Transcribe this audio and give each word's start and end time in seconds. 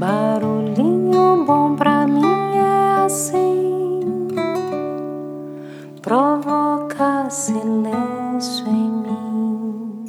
Barulhinho 0.00 1.44
bom 1.44 1.76
pra 1.76 2.06
mim 2.06 2.24
é 2.56 3.04
assim, 3.04 4.00
provoca 6.00 7.28
silêncio 7.28 8.66
em 8.66 8.90
mim. 8.90 10.04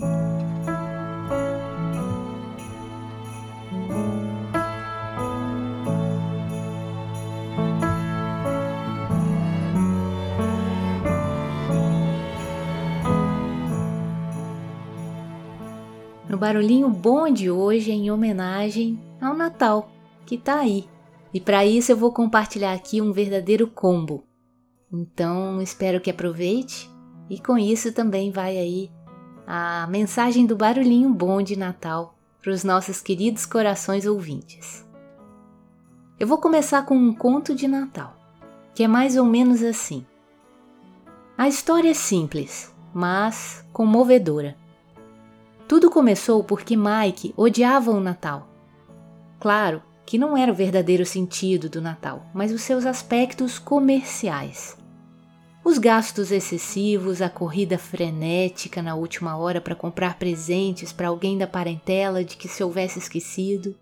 No 16.30 16.38
barulhinho 16.38 16.88
bom 16.88 17.30
de 17.30 17.52
hoje, 17.52 17.92
em 17.92 18.10
homenagem 18.10 18.98
ao 19.22 19.36
Natal, 19.36 19.92
que 20.26 20.38
tá 20.38 20.60
aí. 20.60 20.90
E 21.34 21.40
para 21.40 21.66
isso 21.66 21.92
eu 21.92 21.98
vou 21.98 22.12
compartilhar 22.12 22.74
aqui 22.74 23.02
um 23.02 23.14
verdadeiro 23.14 23.68
combo. 23.68 24.26
Então, 24.92 25.62
espero 25.62 26.02
que 26.02 26.10
aproveite 26.10 26.90
e 27.30 27.40
com 27.40 27.58
isso 27.58 27.94
também 27.94 28.32
vai 28.32 28.58
aí 28.58 28.92
a 29.48 29.88
mensagem 29.88 30.46
do 30.46 30.56
barulhinho 30.56 31.10
bom 31.10 31.42
de 31.42 31.56
Natal 31.56 32.16
para 32.42 32.52
os 32.52 32.64
nossos 32.64 33.02
queridos 33.02 33.46
corações 33.46 34.06
ouvintes. 34.06 34.86
Eu 36.20 36.28
vou 36.28 36.38
começar 36.38 36.86
com 36.86 36.96
um 36.96 37.14
conto 37.14 37.56
de 37.56 37.68
Natal, 37.68 38.16
que 38.76 38.84
é 38.84 38.88
mais 38.88 39.16
ou 39.16 39.26
menos 39.26 39.64
assim. 39.64 40.06
A 41.38 41.48
história 41.48 41.90
é 41.90 41.94
simples, 41.94 42.74
mas 42.94 43.66
comovedora. 43.72 44.56
Tudo 45.68 45.90
começou 45.90 46.44
porque 46.44 46.76
Mike 46.76 47.34
odiava 47.38 47.92
o 47.92 48.00
Natal. 48.00 48.51
Claro 49.42 49.82
que 50.06 50.18
não 50.18 50.38
era 50.38 50.52
o 50.52 50.56
verdadeiro 50.56 51.06
sentido 51.06 51.68
do 51.68 51.82
Natal, 51.82 52.26
mas 52.34 52.52
os 52.52 52.62
seus 52.62 52.86
aspectos 52.86 53.60
comerciais. 53.60 54.78
Os 55.66 55.78
gastos 55.78 56.32
excessivos, 56.32 57.22
a 57.22 57.30
corrida 57.30 57.78
frenética 57.78 58.82
na 58.82 58.96
última 58.96 59.36
hora 59.36 59.60
para 59.60 59.76
comprar 59.76 60.18
presentes 60.18 60.94
para 60.94 61.08
alguém 61.08 61.38
da 61.38 61.48
parentela 61.48 62.24
de 62.24 62.38
que 62.38 62.48
se 62.48 62.64
houvesse 62.64 63.00
esquecido. 63.00 63.76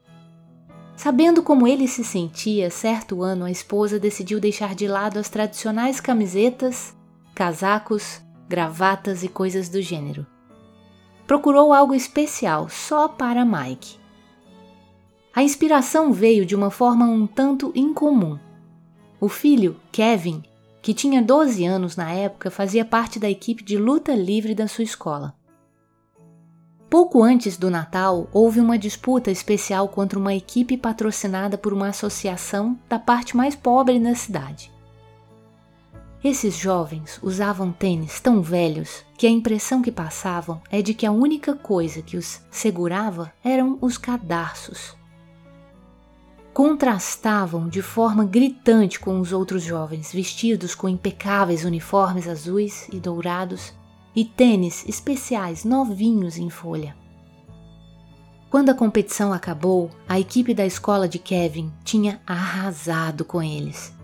Sabendo 0.96 1.44
como 1.44 1.68
ele 1.68 1.88
se 1.88 2.04
sentia, 2.04 2.72
certo 2.72 3.22
ano 3.22 3.46
a 3.46 3.52
esposa 3.52 4.00
decidiu 4.00 4.40
deixar 4.40 4.74
de 4.74 4.88
lado 4.88 5.20
as 5.20 5.30
tradicionais 5.30 6.00
camisetas, 6.00 6.96
casacos, 7.36 8.22
gravatas 8.48 9.24
e 9.24 9.28
coisas 9.28 9.70
do 9.70 9.82
gênero 9.82 10.26
procurou 11.30 11.72
algo 11.72 11.94
especial 11.94 12.68
só 12.70 13.08
para 13.08 13.46
Mike. 13.46 13.99
A 15.40 15.42
inspiração 15.42 16.12
veio 16.12 16.46
de 16.46 16.54
uma 16.54 16.70
forma 16.70 17.06
um 17.06 17.26
tanto 17.26 17.72
incomum. 17.74 18.38
O 19.22 19.30
filho, 19.30 19.80
Kevin, 19.90 20.44
que 20.82 20.94
tinha 20.94 21.22
12 21.22 21.64
anos 21.64 21.96
na 21.96 22.12
época, 22.12 22.52
fazia 22.52 22.84
parte 22.84 23.18
da 23.18 23.30
equipe 23.30 23.64
de 23.64 23.78
luta 23.78 24.14
livre 24.14 24.54
da 24.54 24.68
sua 24.68 24.84
escola. 24.84 25.34
Pouco 26.90 27.24
antes 27.24 27.56
do 27.56 27.70
Natal, 27.70 28.28
houve 28.34 28.60
uma 28.60 28.78
disputa 28.78 29.32
especial 29.32 29.88
contra 29.88 30.20
uma 30.20 30.36
equipe 30.36 30.76
patrocinada 30.76 31.58
por 31.58 31.72
uma 31.72 31.88
associação 31.88 32.78
da 32.90 33.00
parte 33.00 33.38
mais 33.38 33.56
pobre 33.56 33.98
da 33.98 34.16
cidade. 34.16 34.70
Esses 36.22 36.58
jovens 36.58 37.18
usavam 37.24 37.72
tênis 37.72 38.20
tão 38.20 38.42
velhos 38.42 39.06
que 39.18 39.26
a 39.26 39.30
impressão 39.30 39.82
que 39.82 39.90
passavam 39.90 40.62
é 40.70 40.82
de 40.82 40.94
que 40.94 41.06
a 41.06 41.14
única 41.14 41.56
coisa 41.56 42.02
que 42.02 42.18
os 42.18 42.42
segurava 42.52 43.32
eram 43.42 43.78
os 43.80 43.98
cadarços. 43.98 44.99
Contrastavam 46.60 47.70
de 47.70 47.82
forma 47.82 48.26
gritante 48.26 49.00
com 49.00 49.18
os 49.22 49.32
outros 49.32 49.64
jovens, 49.64 50.12
vestidos 50.12 50.76
com 50.76 50.90
impecáveis 50.90 51.64
uniformes 51.64 52.28
azuis 52.28 52.86
e 52.92 53.00
dourados 53.00 53.74
e 54.14 54.26
tênis 54.26 54.84
especiais 54.86 55.64
novinhos 55.64 56.38
em 56.38 56.50
folha. 56.50 56.98
Quando 58.50 58.72
a 58.72 58.74
competição 58.74 59.32
acabou, 59.32 59.90
a 60.06 60.20
equipe 60.20 60.54
da 60.54 60.66
escola 60.66 61.08
de 61.08 61.18
Kevin 61.18 61.72
tinha 61.86 62.20
arrasado 62.28 63.24
com 63.24 63.42
eles 63.42 63.98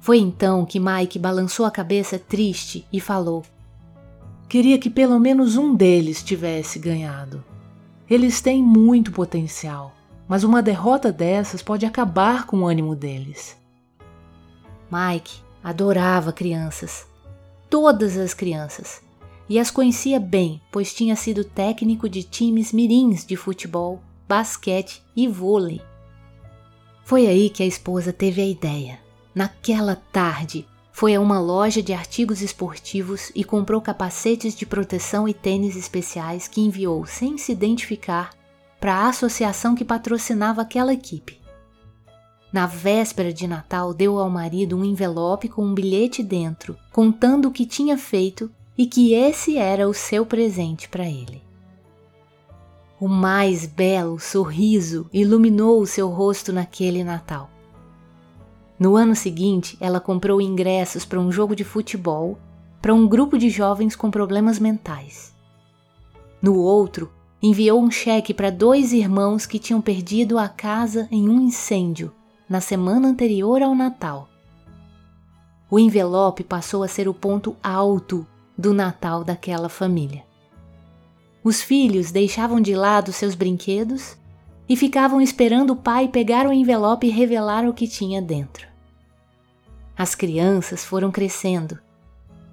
foi 0.00 0.18
então 0.18 0.66
que 0.66 0.80
Mike 0.80 1.16
balançou 1.16 1.64
a 1.64 1.70
cabeça 1.70 2.18
triste 2.18 2.84
e 2.92 2.98
falou: 2.98 3.44
Queria 4.48 4.76
que 4.76 4.90
pelo 4.90 5.20
menos 5.20 5.56
um 5.56 5.76
deles 5.76 6.24
tivesse 6.24 6.80
ganhado. 6.80 7.44
Eles 8.10 8.40
têm 8.40 8.60
muito 8.60 9.12
potencial, 9.12 9.94
mas 10.32 10.44
uma 10.44 10.62
derrota 10.62 11.12
dessas 11.12 11.60
pode 11.60 11.84
acabar 11.84 12.46
com 12.46 12.60
o 12.60 12.66
ânimo 12.66 12.96
deles. 12.96 13.54
Mike 14.90 15.42
adorava 15.62 16.32
crianças, 16.32 17.06
todas 17.68 18.16
as 18.16 18.32
crianças, 18.32 19.02
e 19.46 19.58
as 19.58 19.70
conhecia 19.70 20.18
bem, 20.18 20.58
pois 20.72 20.94
tinha 20.94 21.16
sido 21.16 21.44
técnico 21.44 22.08
de 22.08 22.22
times 22.22 22.72
mirins 22.72 23.26
de 23.26 23.36
futebol, 23.36 24.00
basquete 24.26 25.02
e 25.14 25.28
vôlei. 25.28 25.82
Foi 27.04 27.26
aí 27.26 27.50
que 27.50 27.62
a 27.62 27.66
esposa 27.66 28.10
teve 28.10 28.40
a 28.40 28.46
ideia. 28.46 28.98
Naquela 29.34 29.96
tarde, 29.96 30.66
foi 30.92 31.14
a 31.14 31.20
uma 31.20 31.38
loja 31.38 31.82
de 31.82 31.92
artigos 31.92 32.40
esportivos 32.40 33.30
e 33.34 33.44
comprou 33.44 33.82
capacetes 33.82 34.54
de 34.54 34.64
proteção 34.64 35.28
e 35.28 35.34
tênis 35.34 35.76
especiais 35.76 36.48
que 36.48 36.62
enviou 36.62 37.04
sem 37.04 37.36
se 37.36 37.52
identificar 37.52 38.30
para 38.82 38.96
a 38.96 39.08
associação 39.10 39.76
que 39.76 39.84
patrocinava 39.84 40.60
aquela 40.60 40.92
equipe. 40.92 41.40
Na 42.52 42.66
véspera 42.66 43.32
de 43.32 43.46
Natal, 43.46 43.94
deu 43.94 44.18
ao 44.18 44.28
marido 44.28 44.76
um 44.76 44.84
envelope 44.84 45.48
com 45.48 45.64
um 45.64 45.72
bilhete 45.72 46.20
dentro, 46.20 46.76
contando 46.90 47.46
o 47.46 47.52
que 47.52 47.64
tinha 47.64 47.96
feito 47.96 48.50
e 48.76 48.84
que 48.84 49.14
esse 49.14 49.56
era 49.56 49.88
o 49.88 49.94
seu 49.94 50.26
presente 50.26 50.88
para 50.88 51.06
ele. 51.06 51.40
O 52.98 53.06
mais 53.06 53.66
belo 53.66 54.18
sorriso 54.18 55.08
iluminou 55.12 55.80
o 55.80 55.86
seu 55.86 56.08
rosto 56.08 56.52
naquele 56.52 57.04
Natal. 57.04 57.48
No 58.76 58.96
ano 58.96 59.14
seguinte, 59.14 59.78
ela 59.80 60.00
comprou 60.00 60.40
ingressos 60.40 61.04
para 61.04 61.20
um 61.20 61.30
jogo 61.30 61.54
de 61.54 61.62
futebol 61.62 62.36
para 62.80 62.92
um 62.92 63.06
grupo 63.06 63.38
de 63.38 63.48
jovens 63.48 63.94
com 63.94 64.10
problemas 64.10 64.58
mentais. 64.58 65.32
No 66.42 66.56
outro, 66.56 67.12
enviou 67.42 67.82
um 67.82 67.90
cheque 67.90 68.32
para 68.32 68.50
dois 68.50 68.92
irmãos 68.92 69.46
que 69.46 69.58
tinham 69.58 69.80
perdido 69.80 70.38
a 70.38 70.48
casa 70.48 71.08
em 71.10 71.28
um 71.28 71.40
incêndio 71.40 72.12
na 72.48 72.60
semana 72.60 73.08
anterior 73.08 73.62
ao 73.62 73.74
Natal. 73.74 74.28
O 75.68 75.78
envelope 75.78 76.44
passou 76.44 76.82
a 76.82 76.88
ser 76.88 77.08
o 77.08 77.14
ponto 77.14 77.56
alto 77.62 78.26
do 78.56 78.72
Natal 78.72 79.24
daquela 79.24 79.68
família. 79.68 80.24
Os 81.42 81.60
filhos 81.60 82.12
deixavam 82.12 82.60
de 82.60 82.74
lado 82.74 83.12
seus 83.12 83.34
brinquedos 83.34 84.16
e 84.68 84.76
ficavam 84.76 85.20
esperando 85.20 85.72
o 85.72 85.76
pai 85.76 86.06
pegar 86.06 86.46
o 86.46 86.52
envelope 86.52 87.06
e 87.06 87.10
revelar 87.10 87.66
o 87.66 87.74
que 87.74 87.88
tinha 87.88 88.22
dentro. 88.22 88.68
As 89.96 90.14
crianças 90.14 90.84
foram 90.84 91.10
crescendo. 91.10 91.78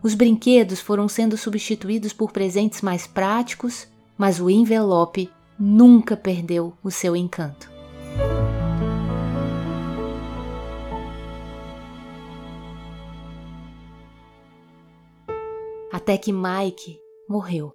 Os 0.01 0.15
brinquedos 0.15 0.79
foram 0.79 1.07
sendo 1.07 1.37
substituídos 1.37 2.13
por 2.13 2.31
presentes 2.31 2.81
mais 2.81 3.05
práticos, 3.05 3.87
mas 4.19 4.41
o 4.41 4.49
envelope 4.49 5.31
nunca 5.57 6.17
perdeu 6.17 6.73
o 6.83 6.91
seu 6.91 7.15
encanto. 7.15 7.71
Até 15.89 16.17
que 16.17 16.33
Mike 16.33 16.99
morreu. 17.29 17.73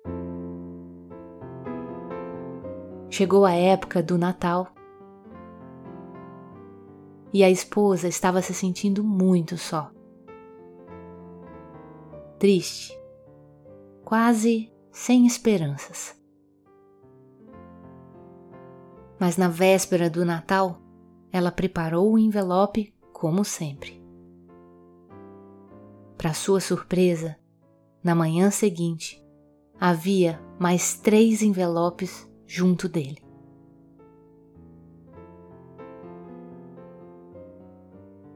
Chegou 3.09 3.47
a 3.47 3.53
época 3.53 4.03
do 4.03 4.19
Natal 4.19 4.69
e 7.33 7.43
a 7.43 7.49
esposa 7.49 8.07
estava 8.07 8.43
se 8.43 8.53
sentindo 8.53 9.03
muito 9.03 9.57
só. 9.57 9.91
Triste, 12.39 12.93
quase 14.05 14.71
sem 14.93 15.27
esperanças. 15.27 16.24
Mas 19.25 19.39
na 19.39 19.49
véspera 19.49 20.11
do 20.11 20.23
Natal, 20.23 20.83
ela 21.33 21.51
preparou 21.51 22.13
o 22.13 22.19
envelope 22.19 22.95
como 23.11 23.43
sempre. 23.43 23.99
Para 26.19 26.35
sua 26.35 26.61
surpresa, 26.61 27.35
na 28.03 28.15
manhã 28.15 28.51
seguinte, 28.51 29.25
havia 29.81 30.39
mais 30.59 30.99
três 30.99 31.41
envelopes 31.41 32.31
junto 32.47 32.87
dele. 32.87 33.25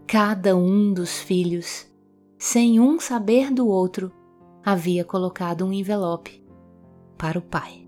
Cada 0.07 0.57
um 0.57 0.95
dos 0.95 1.19
filhos, 1.21 1.87
sem 2.39 2.81
um 2.81 2.99
saber 2.99 3.53
do 3.53 3.69
outro, 3.69 4.11
havia 4.65 5.05
colocado 5.05 5.67
um 5.67 5.73
envelope 5.75 6.43
para 7.19 7.39
o 7.39 7.43
pai. 7.43 7.88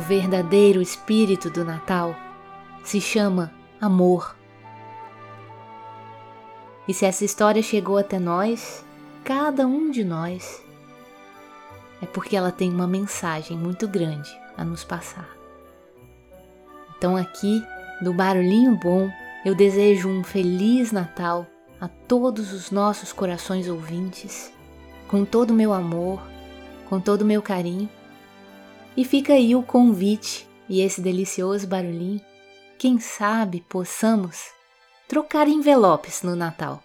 O 0.00 0.02
verdadeiro 0.02 0.80
espírito 0.80 1.50
do 1.50 1.62
Natal 1.62 2.16
se 2.82 3.02
chama 3.02 3.52
amor. 3.78 4.34
E 6.88 6.94
se 6.94 7.04
essa 7.04 7.22
história 7.22 7.62
chegou 7.62 7.98
até 7.98 8.18
nós, 8.18 8.82
cada 9.22 9.66
um 9.66 9.90
de 9.90 10.02
nós, 10.02 10.64
é 12.00 12.06
porque 12.06 12.34
ela 12.34 12.50
tem 12.50 12.72
uma 12.72 12.86
mensagem 12.86 13.58
muito 13.58 13.86
grande 13.86 14.34
a 14.56 14.64
nos 14.64 14.84
passar. 14.84 15.28
Então, 16.96 17.14
aqui, 17.14 17.62
do 18.00 18.14
Barulhinho 18.14 18.78
Bom, 18.82 19.10
eu 19.44 19.54
desejo 19.54 20.08
um 20.08 20.24
feliz 20.24 20.92
Natal 20.92 21.46
a 21.78 21.88
todos 21.88 22.54
os 22.54 22.70
nossos 22.70 23.12
corações 23.12 23.68
ouvintes, 23.68 24.50
com 25.06 25.26
todo 25.26 25.50
o 25.50 25.54
meu 25.54 25.74
amor, 25.74 26.22
com 26.88 26.98
todo 26.98 27.20
o 27.20 27.26
meu 27.26 27.42
carinho. 27.42 27.99
E 28.96 29.04
fica 29.04 29.32
aí 29.32 29.54
o 29.54 29.62
convite 29.62 30.48
e 30.68 30.80
esse 30.80 31.00
delicioso 31.00 31.66
barulhinho. 31.66 32.20
Quem 32.78 32.98
sabe 32.98 33.64
possamos 33.68 34.50
trocar 35.08 35.48
envelopes 35.48 36.22
no 36.22 36.36
Natal. 36.36 36.82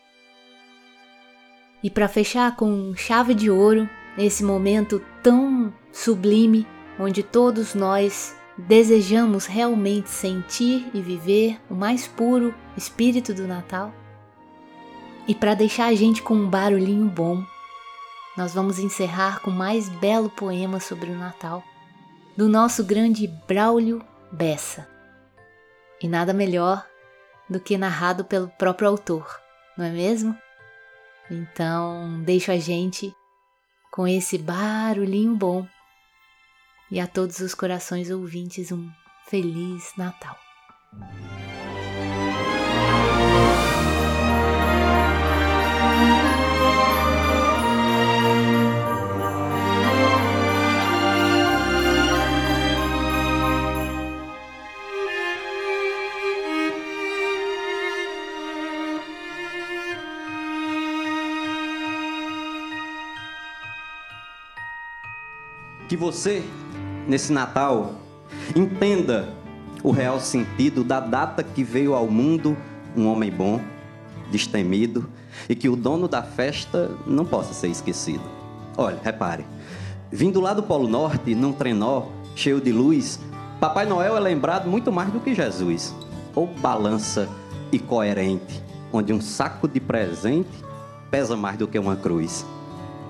E 1.83 1.89
para 1.89 2.07
fechar 2.07 2.55
com 2.55 2.95
chave 2.95 3.33
de 3.33 3.49
ouro, 3.49 3.87
nesse 4.17 4.43
momento 4.43 5.01
tão 5.21 5.73
sublime, 5.91 6.65
onde 6.99 7.21
todos 7.21 7.75
nós 7.75 8.35
desejamos 8.57 9.45
realmente 9.45 10.09
sentir 10.09 10.89
e 10.93 11.01
viver 11.01 11.59
o 11.69 11.75
mais 11.75 12.07
puro 12.07 12.53
espírito 12.75 13.33
do 13.33 13.47
Natal. 13.47 13.93
E 15.27 15.35
para 15.35 15.53
deixar 15.53 15.87
a 15.87 15.95
gente 15.95 16.21
com 16.21 16.33
um 16.33 16.49
barulhinho 16.49 17.05
bom, 17.05 17.43
nós 18.37 18.53
vamos 18.53 18.79
encerrar 18.79 19.41
com 19.41 19.51
o 19.51 19.55
mais 19.55 19.89
belo 19.89 20.29
poema 20.29 20.79
sobre 20.79 21.09
o 21.09 21.17
Natal, 21.17 21.63
do 22.35 22.49
nosso 22.49 22.83
grande 22.83 23.27
Braulio 23.27 24.05
Bessa. 24.31 24.87
E 26.01 26.07
nada 26.07 26.33
melhor 26.33 26.85
do 27.49 27.59
que 27.59 27.77
narrado 27.77 28.25
pelo 28.25 28.49
próprio 28.49 28.89
autor, 28.89 29.39
não 29.77 29.85
é 29.85 29.91
mesmo? 29.91 30.37
Então, 31.29 32.21
deixo 32.23 32.51
a 32.51 32.57
gente 32.57 33.15
com 33.91 34.07
esse 34.07 34.37
barulhinho 34.37 35.35
bom 35.35 35.67
e 36.91 36.99
a 36.99 37.07
todos 37.07 37.39
os 37.39 37.55
corações 37.55 38.11
ouvintes 38.11 38.71
um 38.71 38.89
Feliz 39.27 39.93
Natal. 39.97 40.37
Que 65.87 65.95
você 65.95 66.43
nesse 67.07 67.31
Natal, 67.31 67.93
entenda 68.55 69.29
o 69.83 69.91
real 69.91 70.19
sentido 70.19 70.83
da 70.83 70.99
data 70.99 71.43
que 71.43 71.63
veio 71.63 71.93
ao 71.93 72.07
mundo 72.07 72.57
um 72.95 73.07
homem 73.07 73.31
bom, 73.31 73.61
destemido, 74.31 75.07
e 75.47 75.55
que 75.55 75.69
o 75.69 75.75
dono 75.75 76.07
da 76.07 76.23
festa 76.23 76.91
não 77.05 77.25
possa 77.25 77.53
ser 77.53 77.67
esquecido. 77.67 78.23
Olha, 78.77 78.99
repare, 79.03 79.45
vindo 80.11 80.41
lá 80.41 80.53
do 80.53 80.63
Polo 80.63 80.87
Norte, 80.87 81.35
num 81.35 81.53
trenó 81.53 82.07
cheio 82.35 82.59
de 82.59 82.71
luz, 82.71 83.19
Papai 83.59 83.85
Noel 83.85 84.17
é 84.17 84.19
lembrado 84.19 84.67
muito 84.67 84.91
mais 84.91 85.11
do 85.11 85.19
que 85.19 85.35
Jesus, 85.35 85.93
ou 86.33 86.47
balança 86.47 87.29
e 87.71 87.77
coerente, 87.77 88.61
onde 88.91 89.13
um 89.13 89.21
saco 89.21 89.67
de 89.67 89.79
presente 89.79 90.63
pesa 91.11 91.35
mais 91.35 91.57
do 91.57 91.67
que 91.67 91.77
uma 91.77 91.95
cruz. 91.95 92.45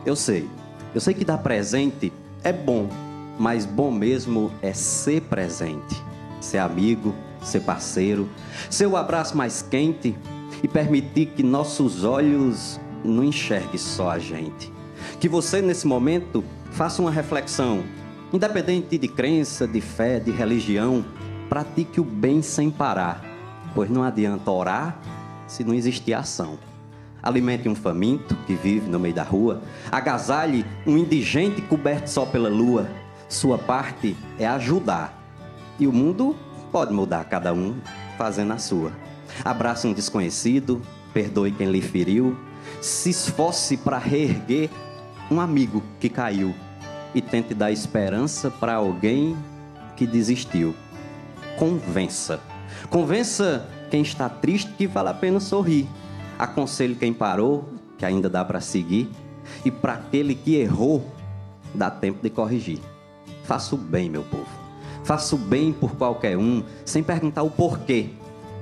Eu 0.05 0.15
sei, 0.15 0.49
eu 0.93 1.01
sei 1.01 1.13
que 1.13 1.23
dar 1.23 1.37
presente 1.37 2.11
é 2.45 2.53
bom, 2.53 2.87
mas 3.39 3.65
bom 3.65 3.89
mesmo 3.89 4.51
é 4.61 4.71
ser 4.71 5.21
presente, 5.23 6.01
ser 6.39 6.59
amigo, 6.59 7.13
ser 7.41 7.61
parceiro, 7.61 8.29
ser 8.69 8.85
o 8.85 8.95
abraço 8.95 9.35
mais 9.35 9.63
quente 9.63 10.15
e 10.61 10.67
permitir 10.67 11.25
que 11.35 11.41
nossos 11.41 12.03
olhos 12.03 12.79
não 13.03 13.23
enxerguem 13.23 13.79
só 13.79 14.11
a 14.11 14.19
gente. 14.19 14.71
Que 15.19 15.27
você, 15.27 15.59
nesse 15.59 15.87
momento, 15.87 16.43
faça 16.71 17.01
uma 17.01 17.09
reflexão, 17.09 17.83
independente 18.31 18.95
de 18.95 19.07
crença, 19.07 19.67
de 19.67 19.81
fé, 19.81 20.19
de 20.19 20.29
religião, 20.29 21.03
pratique 21.49 21.99
o 21.99 22.03
bem 22.03 22.43
sem 22.43 22.69
parar, 22.69 23.23
pois 23.73 23.89
não 23.89 24.03
adianta 24.03 24.51
orar 24.51 24.99
se 25.47 25.63
não 25.63 25.73
existir 25.73 26.13
ação. 26.13 26.59
Alimente 27.25 27.67
um 27.67 27.75
faminto 27.75 28.37
que 28.47 28.53
vive 28.53 28.87
no 28.87 28.99
meio 28.99 29.15
da 29.15 29.23
rua, 29.23 29.61
agasalhe 29.91 30.65
um 30.87 30.95
indigente 30.97 31.61
coberto 31.63 32.07
só 32.07 32.25
pela 32.25 32.47
lua 32.47 32.87
sua 33.27 33.57
parte 33.57 34.15
é 34.37 34.47
ajudar. 34.47 35.21
E 35.79 35.87
o 35.87 35.93
mundo 35.93 36.35
pode 36.71 36.93
mudar 36.93 37.25
cada 37.25 37.53
um 37.53 37.75
fazendo 38.17 38.53
a 38.53 38.57
sua. 38.57 38.91
Abraça 39.43 39.87
um 39.87 39.93
desconhecido, 39.93 40.81
perdoe 41.13 41.51
quem 41.51 41.69
lhe 41.69 41.81
feriu, 41.81 42.37
se 42.81 43.09
esforce 43.09 43.77
para 43.77 43.97
reerguer 43.97 44.69
um 45.29 45.41
amigo 45.41 45.83
que 45.99 46.07
caiu 46.07 46.53
e 47.13 47.21
tente 47.21 47.53
dar 47.53 47.71
esperança 47.71 48.51
para 48.51 48.75
alguém 48.75 49.35
que 49.95 50.05
desistiu. 50.05 50.75
Convença. 51.57 52.39
Convença 52.89 53.67
quem 53.89 54.01
está 54.01 54.29
triste 54.29 54.71
que 54.77 54.87
vale 54.87 55.09
a 55.09 55.13
pena 55.13 55.39
sorrir. 55.39 55.87
Aconselhe 56.37 56.95
quem 56.95 57.13
parou, 57.13 57.69
que 57.97 58.05
ainda 58.05 58.29
dá 58.29 58.43
para 58.43 58.59
seguir. 58.59 59.09
E 59.63 59.71
para 59.71 59.93
aquele 59.93 60.35
que 60.35 60.55
errou, 60.55 61.05
dá 61.73 61.89
tempo 61.89 62.19
de 62.21 62.29
corrigir. 62.29 62.79
Faça 63.43 63.75
o 63.75 63.77
bem, 63.77 64.09
meu 64.09 64.23
povo. 64.23 64.47
Faça 65.03 65.35
o 65.35 65.37
bem 65.37 65.71
por 65.71 65.95
qualquer 65.95 66.37
um, 66.37 66.63
sem 66.83 67.03
perguntar 67.03 67.43
o 67.43 67.51
porquê. 67.51 68.09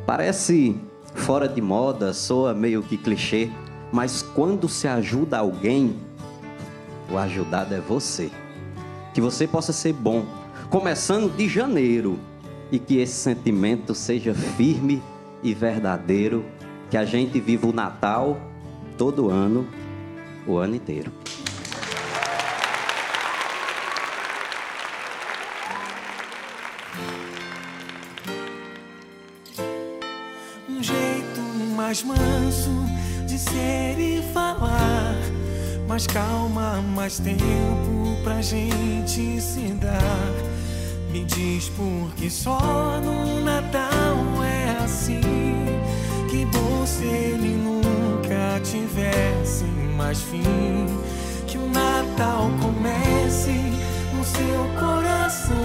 Parece 0.06 0.76
fora 1.16 1.48
de 1.48 1.62
moda, 1.62 2.14
soa 2.14 2.54
meio 2.54 2.84
que 2.84 2.98
clichê, 2.98 3.50
mas 3.92 4.22
quando 4.22 4.68
se 4.68 4.88
ajuda 4.88 5.38
alguém, 5.38 5.96
o 7.10 7.18
ajudado 7.18 7.74
é 7.74 7.80
você. 7.80 8.30
Que 9.14 9.22
você 9.22 9.48
possa 9.48 9.72
ser 9.72 9.94
bom, 9.94 10.26
começando 10.70 11.34
de 11.34 11.48
janeiro, 11.48 12.20
e 12.72 12.80
que 12.80 12.98
esse 12.98 13.14
sentimento 13.14 13.94
seja 13.94 14.34
firme 14.34 15.02
e 15.44 15.54
verdadeiro, 15.54 16.44
que 16.94 16.98
a 16.98 17.06
gente 17.06 17.40
viva 17.40 17.66
o 17.66 17.74
Natal 17.74 18.40
todo 19.00 19.32
ano, 19.32 19.68
o 20.46 20.58
ano 20.58 20.76
inteiro. 20.76 21.12
mais 31.76 32.04
manso 32.04 32.70
de 33.26 33.40
ser 33.40 34.00
e 34.00 34.22
falar. 34.32 35.16
Mais 35.88 36.06
calma, 36.06 36.80
mais 36.96 37.18
tempo 37.18 38.22
pra 38.24 38.40
gente 38.40 39.42
se 39.42 39.74
dar. 39.82 40.32
Me 41.12 41.26
diz 41.26 41.70
por 41.70 42.14
que 42.16 42.30
só 42.30 43.02
no 43.04 43.42
Natal 43.42 44.44
é 44.44 44.84
assim. 44.84 45.43
Se 46.86 47.06
ele 47.06 47.56
nunca 47.56 48.60
tivesse 48.64 49.64
mais 49.96 50.22
fim. 50.22 50.86
Que 51.48 51.58
o 51.58 51.68
Natal 51.70 52.50
comece 52.62 53.52
no 54.14 54.24
seu 54.24 54.80
coração. 54.80 55.56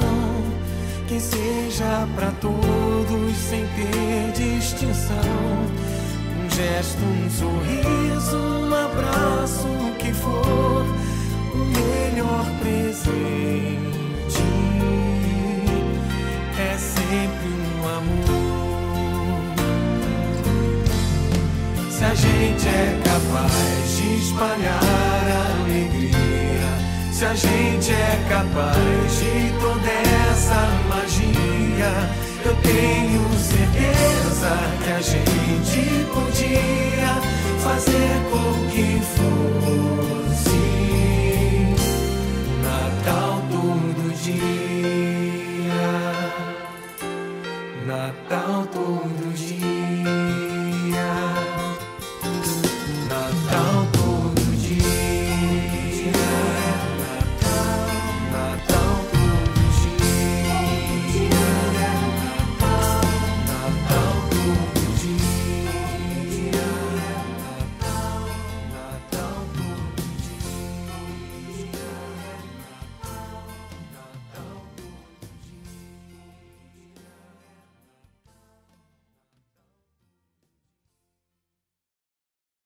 Que 1.07 1.21
seja 1.21 2.07
para 2.15 2.31
todos 2.41 3.37
sem 3.37 3.67
ter 3.67 4.33
distinção 4.33 5.89
gesto, 6.59 7.01
um 7.05 7.31
sorriso, 7.31 8.37
um 8.37 8.75
abraço, 8.75 9.69
o 9.69 9.95
que 9.97 10.13
for, 10.13 10.85
o 11.55 11.59
melhor 11.59 12.45
presente 12.61 14.43
é 16.59 16.77
sempre 16.77 17.58
espalhar 24.39 24.79
alegria, 25.59 26.71
se 27.13 27.25
a 27.25 27.35
gente 27.35 27.91
é 27.91 28.25
capaz 28.29 29.19
de 29.19 29.53
toda 29.61 29.91
essa 30.31 30.69
magia 30.89 31.93
eu 32.45 32.55
tenho 32.63 33.29
certeza 33.37 34.57
que 34.85 34.91
a 34.91 35.01
gente 35.01 36.07
podia 36.15 37.13
fazer 37.59 38.15
com 38.31 38.69
que 38.71 39.01
fosse 39.17 39.68